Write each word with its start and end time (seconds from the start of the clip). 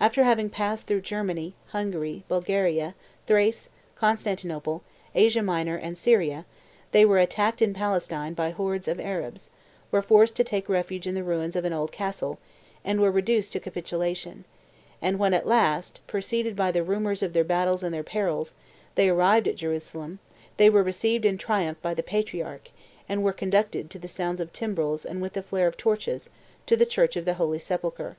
After 0.00 0.24
having 0.24 0.48
passed 0.48 0.86
through 0.86 1.02
Germany, 1.02 1.52
Hungary, 1.72 2.24
Bulgaria, 2.26 2.94
Thrace, 3.26 3.68
Constantinople, 3.96 4.82
Asia 5.14 5.42
Minor, 5.42 5.76
and 5.76 5.94
Syria, 5.94 6.46
they 6.92 7.04
were 7.04 7.18
attacked 7.18 7.60
in 7.60 7.74
Palestine 7.74 8.32
by 8.32 8.48
hordes 8.48 8.88
of 8.88 8.98
Arabs, 8.98 9.50
were 9.90 10.00
forced 10.00 10.36
to 10.36 10.42
take 10.44 10.70
refuge 10.70 11.06
in 11.06 11.14
the 11.14 11.22
ruins 11.22 11.54
of 11.54 11.66
an 11.66 11.74
old 11.74 11.92
castle, 11.92 12.38
and 12.82 12.98
were 12.98 13.10
reduced 13.10 13.52
to 13.52 13.60
capitulation; 13.60 14.46
and 15.02 15.18
when 15.18 15.34
at 15.34 15.46
last, 15.46 16.00
"preceded 16.06 16.56
by 16.56 16.72
the 16.72 16.82
rumors 16.82 17.22
of 17.22 17.34
their 17.34 17.44
battles 17.44 17.82
and 17.82 17.92
their 17.92 18.02
perils, 18.02 18.54
they 18.94 19.10
arrived 19.10 19.46
at 19.46 19.56
Jerusalem, 19.56 20.18
they 20.56 20.70
were 20.70 20.82
received 20.82 21.26
in 21.26 21.36
triumph 21.36 21.76
by 21.82 21.92
the 21.92 22.02
patriarch, 22.02 22.70
and 23.06 23.22
were 23.22 23.34
conducted, 23.34 23.90
to 23.90 23.98
the 23.98 24.08
sound 24.08 24.40
of 24.40 24.50
timbrels 24.50 25.04
and 25.04 25.20
with 25.20 25.34
the 25.34 25.42
flare 25.42 25.66
of 25.66 25.76
torches, 25.76 26.30
to 26.64 26.74
the 26.74 26.86
church 26.86 27.16
of 27.16 27.26
the 27.26 27.34
Holy 27.34 27.58
Sepulchre. 27.58 28.16